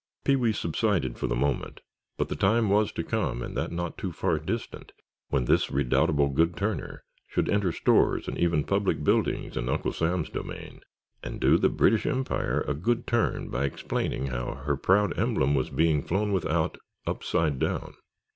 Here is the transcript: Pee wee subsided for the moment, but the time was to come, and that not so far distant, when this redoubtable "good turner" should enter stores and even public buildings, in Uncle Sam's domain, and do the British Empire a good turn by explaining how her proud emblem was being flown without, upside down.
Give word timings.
Pee 0.23 0.35
wee 0.35 0.51
subsided 0.51 1.19
for 1.19 1.27
the 1.27 1.35
moment, 1.35 1.79
but 2.17 2.27
the 2.27 2.35
time 2.35 2.69
was 2.71 2.91
to 2.91 3.03
come, 3.03 3.43
and 3.43 3.55
that 3.55 3.71
not 3.71 4.01
so 4.01 4.11
far 4.11 4.39
distant, 4.39 4.93
when 5.29 5.45
this 5.45 5.69
redoubtable 5.69 6.27
"good 6.29 6.57
turner" 6.57 7.03
should 7.27 7.47
enter 7.47 7.71
stores 7.71 8.27
and 8.27 8.35
even 8.39 8.63
public 8.63 9.03
buildings, 9.03 9.55
in 9.55 9.69
Uncle 9.69 9.93
Sam's 9.93 10.29
domain, 10.29 10.81
and 11.23 11.39
do 11.39 11.55
the 11.55 11.69
British 11.69 12.07
Empire 12.07 12.65
a 12.67 12.73
good 12.73 13.05
turn 13.05 13.49
by 13.49 13.65
explaining 13.65 14.25
how 14.25 14.55
her 14.55 14.75
proud 14.75 15.15
emblem 15.19 15.53
was 15.53 15.69
being 15.69 16.01
flown 16.01 16.31
without, 16.31 16.79
upside 17.05 17.59
down. 17.59 17.93